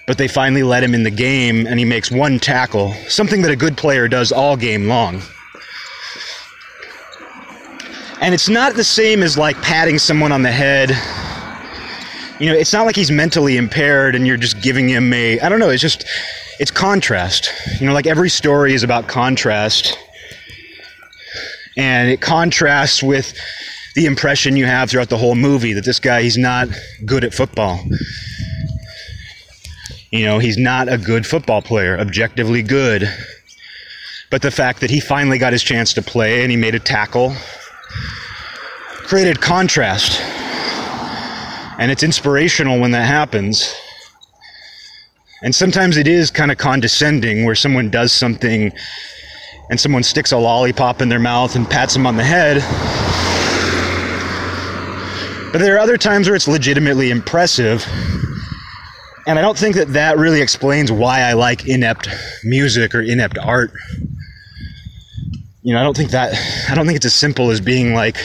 [0.07, 3.49] But they finally let him in the game, and he makes one tackle, something that
[3.49, 5.21] a good player does all game long.
[8.25, 10.91] And it's not the same as like patting someone on the head
[12.39, 15.47] you know, it's not like he's mentally impaired and you're just giving him a, I
[15.47, 16.05] don't know, it's just,
[16.59, 17.49] it's contrast.
[17.79, 19.97] You know, like every story is about contrast.
[21.77, 23.33] And it contrasts with
[23.95, 26.67] the impression you have throughout the whole movie that this guy, he's not
[27.05, 27.79] good at football.
[30.11, 33.09] You know, he's not a good football player, objectively good.
[34.29, 36.79] But the fact that he finally got his chance to play and he made a
[36.79, 37.33] tackle
[39.05, 40.21] created contrast
[41.77, 43.73] and it's inspirational when that happens.
[45.41, 48.71] And sometimes it is kind of condescending where someone does something
[49.69, 52.57] and someone sticks a lollipop in their mouth and pats them on the head.
[55.51, 57.85] But there are other times where it's legitimately impressive.
[59.27, 62.09] And I don't think that that really explains why I like inept
[62.43, 63.71] music or inept art.
[65.61, 66.33] You know, I don't think that,
[66.69, 68.17] I don't think it's as simple as being like,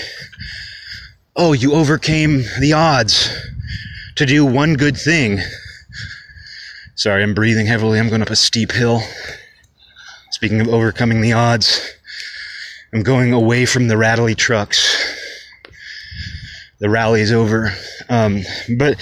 [1.42, 3.34] oh, you overcame the odds
[4.14, 5.38] to do one good thing.
[6.96, 7.98] Sorry, I'm breathing heavily.
[7.98, 9.00] I'm going up a steep hill.
[10.32, 11.94] Speaking of overcoming the odds,
[12.92, 14.86] I'm going away from the rattly trucks.
[16.78, 17.72] The rally is over.
[18.10, 18.42] Um,
[18.76, 18.98] but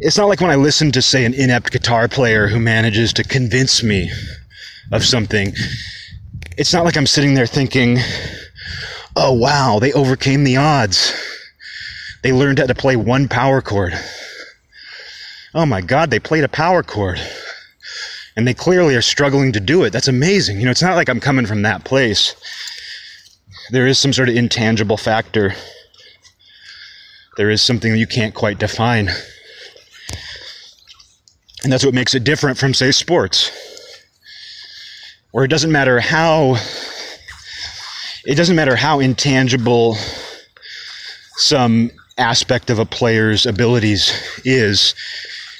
[0.00, 3.22] it's not like when I listen to, say, an inept guitar player who manages to
[3.22, 4.10] convince me
[4.90, 5.52] of something.
[6.58, 7.98] It's not like I'm sitting there thinking,
[9.14, 11.14] oh wow, they overcame the odds.
[12.22, 13.94] They learned how to play one power chord.
[15.54, 17.20] Oh my God, they played a power chord.
[18.36, 19.90] And they clearly are struggling to do it.
[19.90, 20.58] That's amazing.
[20.58, 22.34] You know, it's not like I'm coming from that place.
[23.70, 25.54] There is some sort of intangible factor.
[27.36, 29.10] There is something you can't quite define.
[31.62, 33.50] And that's what makes it different from, say, sports.
[35.32, 36.56] Where it doesn't matter how
[38.24, 39.96] it doesn't matter how intangible
[41.36, 44.12] some aspect of a player's abilities
[44.44, 44.94] is,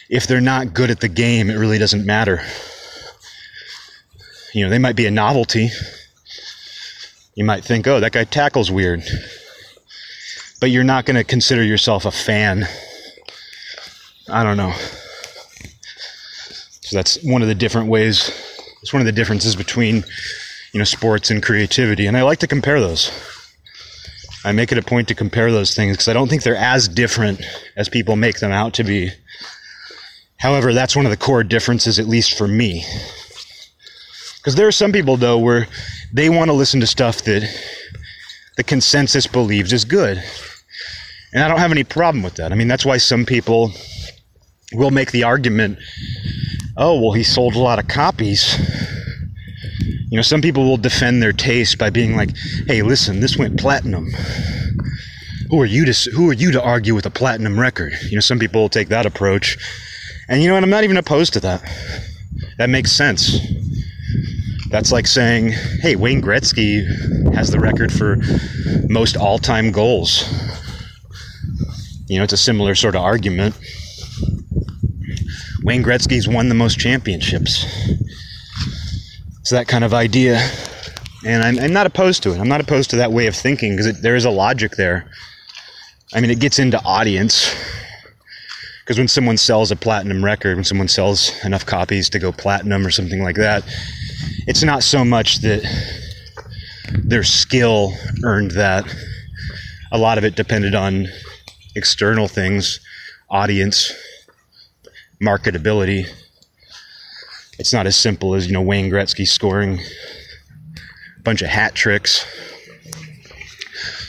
[0.09, 2.42] if they're not good at the game, it really doesn't matter.
[4.53, 5.70] You know, they might be a novelty.
[7.35, 9.03] You might think, oh, that guy tackles weird.
[10.61, 12.66] But you're not going to consider yourself a fan.
[14.29, 14.73] I don't know.
[16.83, 18.31] So that's one of the different ways.
[18.83, 20.05] It's one of the differences between,
[20.73, 22.07] you know, sports and creativity.
[22.07, 23.11] And I like to compare those.
[24.44, 26.88] I make it a point to compare those things because I don't think they're as
[26.88, 27.42] different
[27.76, 29.11] as people make them out to be.
[30.38, 32.85] However, that's one of the core differences, at least for me.
[34.37, 35.66] Because there are some people, though, where
[36.12, 37.42] they want to listen to stuff that
[38.57, 40.22] the consensus believes is good.
[41.35, 42.50] And I don't have any problem with that.
[42.50, 43.72] I mean, that's why some people
[44.72, 45.79] will make the argument
[46.76, 48.57] oh, well, he sold a lot of copies
[50.11, 52.31] you know, some people will defend their taste by being like,
[52.66, 54.12] "Hey, listen, this went platinum."
[55.51, 57.92] Who are you to who are you to argue with a platinum record?
[58.09, 59.57] You know, some people will take that approach.
[60.29, 60.64] And you know what?
[60.64, 61.62] I'm not even opposed to that.
[62.59, 63.38] That makes sense.
[64.68, 66.85] That's like saying, "Hey, Wayne Gretzky
[67.35, 68.16] has the record for
[68.88, 70.25] most all-time goals."
[72.09, 73.55] You know, it's a similar sort of argument.
[75.62, 77.64] Wayne Gretzky's won the most championships.
[79.51, 80.49] It's that kind of idea.
[81.27, 82.39] And I'm, I'm, not opposed to it.
[82.39, 85.11] I'm not opposed to that way of thinking because there is a logic there.
[86.15, 87.53] I mean, it gets into audience.
[88.79, 92.87] Because when someone sells a platinum record, when someone sells enough copies to go platinum
[92.87, 93.65] or something like that,
[94.47, 95.65] it's not so much that
[97.03, 98.85] their skill earned that.
[99.91, 101.09] A lot of it depended on
[101.75, 102.79] external things,
[103.29, 103.93] audience,
[105.21, 106.07] marketability
[107.59, 112.27] it's not as simple as you know Wayne Gretzky scoring a bunch of hat tricks.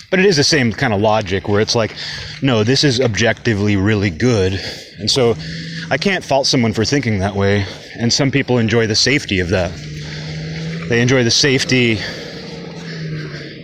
[0.10, 1.96] But it is the same kind of logic where it's like,
[2.42, 4.60] no, this is objectively really good.
[5.00, 5.36] And so
[5.90, 7.66] I can't fault someone for thinking that way.
[7.98, 9.72] And some people enjoy the safety of that.
[10.90, 12.00] They enjoy the safety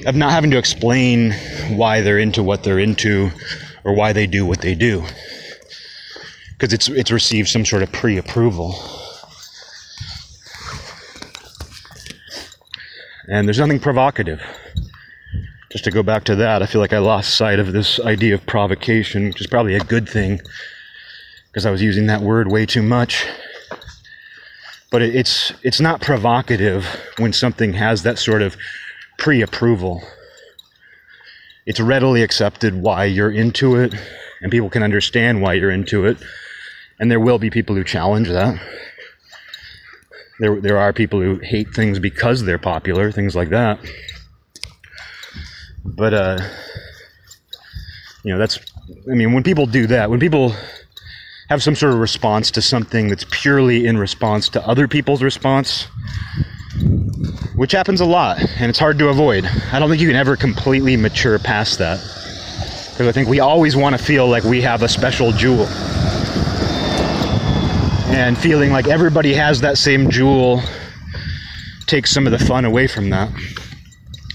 [0.05, 1.33] of not having to explain
[1.75, 3.29] why they're into what they're into
[3.83, 5.03] or why they do what they do.
[6.51, 8.17] Because it's, it's received some sort of pre
[13.27, 14.41] And there's nothing provocative.
[15.71, 18.33] Just to go back to that, I feel like I lost sight of this idea
[18.35, 20.39] of provocation, which is probably a good thing
[21.51, 23.25] because I was using that word way too much.
[24.91, 26.85] but it, it's it's not provocative
[27.17, 28.55] when something has that sort of
[29.17, 30.01] pre-approval.
[31.65, 33.93] It's readily accepted why you're into it,
[34.41, 36.17] and people can understand why you're into it.
[36.99, 38.59] And there will be people who challenge that.
[40.39, 43.79] There, there are people who hate things because they're popular, things like that.
[45.83, 46.39] But, uh,
[48.23, 48.59] you know, that's,
[49.09, 50.53] I mean, when people do that, when people
[51.49, 55.87] have some sort of response to something that's purely in response to other people's response,
[57.55, 59.45] which happens a lot, and it's hard to avoid.
[59.71, 61.99] I don't think you can ever completely mature past that.
[62.91, 65.67] Because I think we always want to feel like we have a special jewel.
[68.17, 70.63] And feeling like everybody has that same jewel
[71.85, 73.31] takes some of the fun away from that.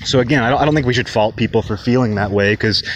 [0.05, 2.53] So, again, I don't, I don't think we should fault people for feeling that way
[2.53, 2.89] because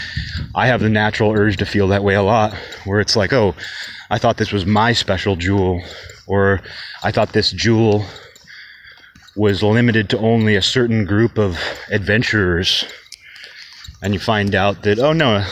[0.55, 3.57] I have the natural urge to feel that way a lot, where it's like, oh,
[4.11, 5.83] I thought this was my special jewel,
[6.29, 6.63] or
[7.03, 8.07] I thought this jewel
[9.35, 11.59] was limited to only a certain group of
[11.91, 12.85] adventurers
[14.03, 15.45] and you find out that oh no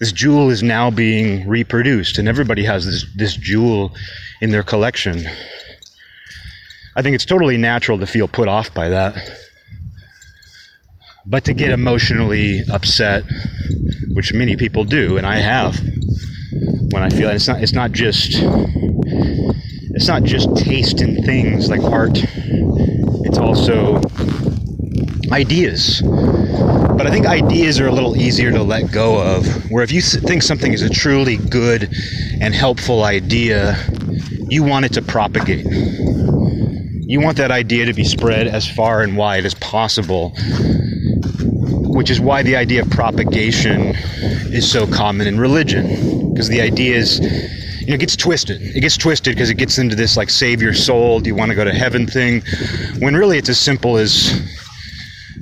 [0.00, 3.94] this jewel is now being reproduced and everybody has this this jewel
[4.40, 5.24] in their collection.
[6.96, 9.16] I think it's totally natural to feel put off by that.
[11.26, 13.24] But to get emotionally upset
[14.12, 15.80] which many people do and i have
[16.92, 18.36] when i feel it's not it's not just
[19.94, 22.18] it's not just taste in things like art.
[23.24, 24.00] It's also
[25.32, 26.02] ideas
[26.96, 29.70] but I think ideas are a little easier to let go of.
[29.70, 31.90] Where if you think something is a truly good
[32.40, 33.76] and helpful idea,
[34.48, 35.66] you want it to propagate.
[35.66, 40.30] You want that idea to be spread as far and wide as possible,
[41.88, 43.94] which is why the idea of propagation
[44.54, 46.32] is so common in religion.
[46.32, 47.20] Because the idea is,
[47.80, 48.62] you know, it gets twisted.
[48.62, 51.50] It gets twisted because it gets into this like save your soul, do you want
[51.50, 52.42] to go to heaven thing,
[53.00, 54.40] when really it's as simple as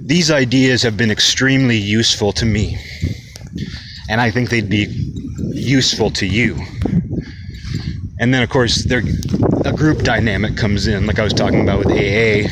[0.05, 2.77] these ideas have been extremely useful to me,
[4.09, 4.87] and I think they'd be
[5.53, 6.57] useful to you.
[8.19, 9.03] And then, of course, there
[9.65, 12.49] a group dynamic comes in, like I was talking about with AA,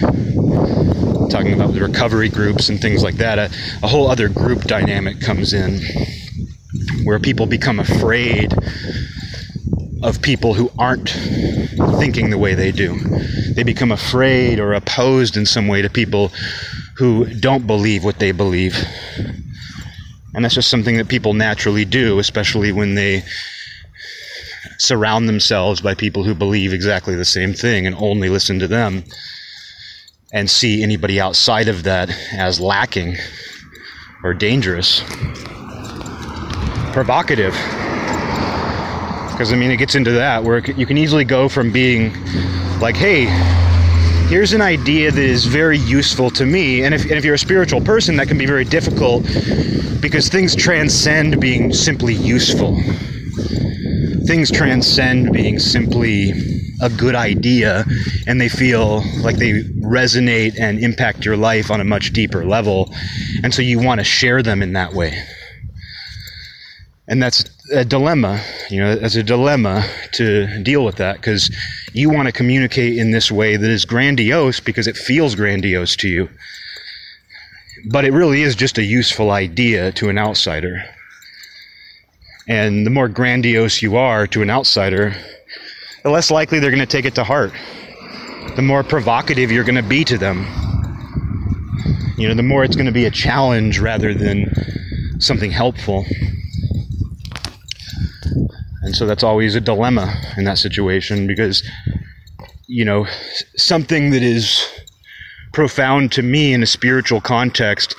[1.29, 3.39] talking about the recovery groups and things like that.
[3.39, 3.51] A,
[3.83, 5.81] a whole other group dynamic comes in
[7.05, 8.55] where people become afraid
[10.03, 11.11] of people who aren't
[11.99, 12.99] thinking the way they do.
[13.55, 16.33] They become afraid or opposed in some way to people
[17.01, 18.77] who don't believe what they believe.
[20.35, 23.23] And that's just something that people naturally do, especially when they
[24.77, 29.03] surround themselves by people who believe exactly the same thing and only listen to them
[30.35, 33.17] and see anybody outside of that as lacking
[34.23, 35.01] or dangerous.
[36.93, 37.55] Provocative.
[39.33, 42.13] Because, I mean, it gets into that where you can easily go from being
[42.79, 43.25] like, hey,
[44.31, 46.85] here's an idea that is very useful to me.
[46.85, 49.25] And if, and if you're a spiritual person, that can be very difficult
[50.01, 52.81] because things transcend being simply useful.
[54.27, 56.31] Things transcend being simply
[56.81, 57.85] a good idea
[58.29, 62.95] and they feel like they resonate and impact your life on a much deeper level.
[63.43, 65.25] And so you want to share them in that way.
[67.09, 71.55] And that's a dilemma, you know, as a dilemma to deal with that because
[71.93, 76.09] you want to communicate in this way that is grandiose because it feels grandiose to
[76.09, 76.29] you.
[77.87, 80.85] But it really is just a useful idea to an outsider.
[82.49, 85.15] And the more grandiose you are to an outsider,
[86.03, 87.53] the less likely they're going to take it to heart.
[88.57, 90.47] The more provocative you're going to be to them.
[92.19, 94.53] You know, the more it's going to be a challenge rather than
[95.21, 96.05] something helpful.
[98.83, 101.63] And so that's always a dilemma in that situation because,
[102.67, 103.07] you know,
[103.57, 104.67] something that is
[105.53, 107.95] profound to me in a spiritual context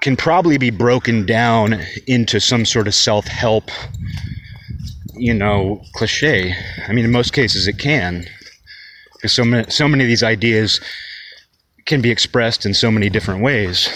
[0.00, 3.70] can probably be broken down into some sort of self help,
[5.14, 6.54] you know, cliche.
[6.88, 8.24] I mean, in most cases it can.
[9.14, 10.80] Because so many, so many of these ideas
[11.86, 13.88] can be expressed in so many different ways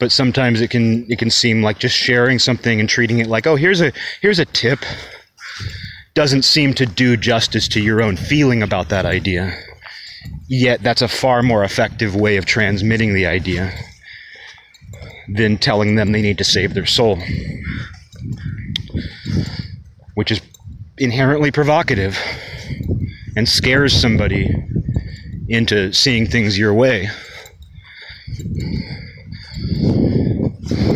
[0.00, 3.46] but sometimes it can it can seem like just sharing something and treating it like
[3.46, 4.80] oh here's a here's a tip
[6.14, 9.52] doesn't seem to do justice to your own feeling about that idea.
[10.46, 13.72] Yet that's a far more effective way of transmitting the idea
[15.28, 17.18] than telling them they need to save their soul
[20.14, 20.40] which is
[20.98, 22.18] inherently provocative
[23.36, 24.54] and scares somebody
[25.48, 27.08] into seeing things your way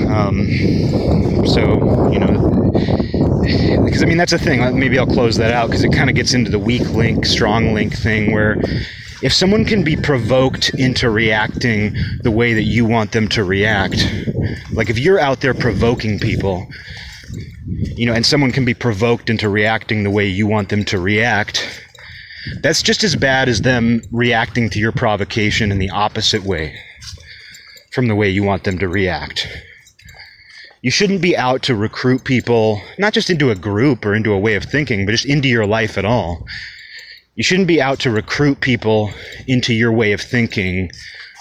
[0.08, 2.72] um, so, you know,
[3.84, 4.78] because I mean that's a thing.
[4.78, 7.72] Maybe I'll close that out because it kind of gets into the weak link, strong
[7.74, 8.60] link thing where
[9.22, 14.06] if someone can be provoked into reacting the way that you want them to react,
[14.72, 16.68] like if you're out there provoking people,
[17.66, 21.00] you know, and someone can be provoked into reacting the way you want them to
[21.00, 21.84] react,
[22.62, 26.78] that's just as bad as them reacting to your provocation in the opposite way
[27.90, 29.48] from the way you want them to react.
[30.80, 34.38] You shouldn't be out to recruit people, not just into a group or into a
[34.38, 36.46] way of thinking, but just into your life at all.
[37.34, 39.12] You shouldn't be out to recruit people
[39.46, 40.90] into your way of thinking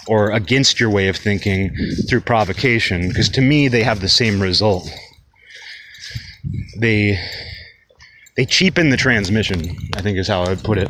[0.08, 1.76] or against your way of thinking
[2.10, 4.90] through provocation, because to me, they have the same result.
[6.80, 7.20] They
[8.38, 10.90] they cheapen the transmission, I think is how I would put it.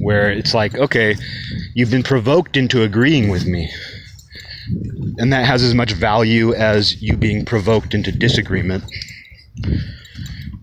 [0.00, 1.14] Where it's like, okay,
[1.74, 3.70] you've been provoked into agreeing with me.
[5.18, 8.84] And that has as much value as you being provoked into disagreement.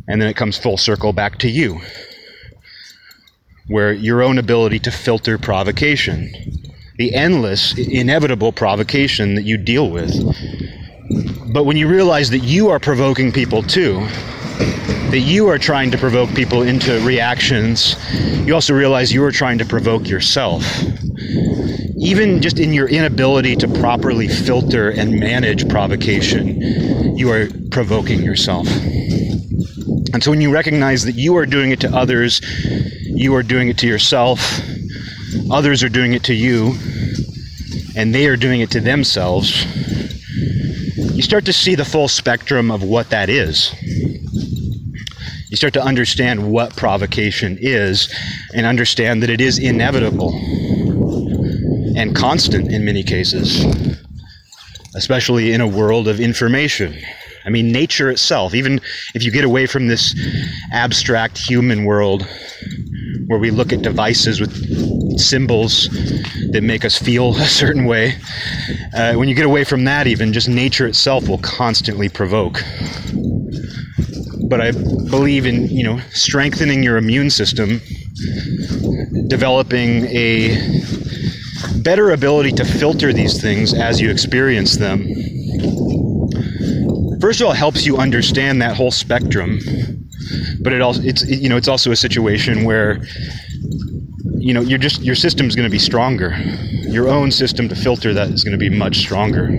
[0.07, 1.79] And then it comes full circle back to you,
[3.67, 6.31] where your own ability to filter provocation,
[6.97, 10.13] the endless, inevitable provocation that you deal with.
[11.53, 14.05] But when you realize that you are provoking people too,
[15.11, 17.95] that you are trying to provoke people into reactions,
[18.45, 20.63] you also realize you are trying to provoke yourself.
[21.97, 28.67] Even just in your inability to properly filter and manage provocation, you are provoking yourself.
[30.13, 32.41] And so when you recognize that you are doing it to others,
[33.05, 34.61] you are doing it to yourself,
[35.51, 36.75] others are doing it to you,
[37.95, 39.65] and they are doing it to themselves,
[41.15, 43.73] you start to see the full spectrum of what that is
[45.53, 48.11] you start to understand what provocation is
[48.55, 50.31] and understand that it is inevitable
[51.95, 53.65] and constant in many cases,
[54.95, 56.95] especially in a world of information.
[57.45, 58.79] I mean, nature itself, even
[59.13, 60.15] if you get away from this
[60.71, 62.25] abstract human world
[63.27, 65.89] where we look at devices with symbols
[66.51, 68.15] that make us feel a certain way,
[68.95, 72.63] uh, when you get away from that, even just nature itself will constantly provoke
[74.53, 77.81] but I believe in you know strengthening your immune system,
[79.27, 80.55] developing a
[81.81, 85.07] better ability to filter these things as you experience them.
[87.19, 89.59] First of all, helps you understand that whole spectrum,
[90.61, 93.01] but it also it's you know it's also a situation where
[94.37, 96.35] you know you're just your system's going to be stronger.
[96.81, 99.49] Your own system to filter that is going to be much stronger.